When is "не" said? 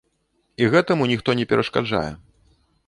1.41-1.45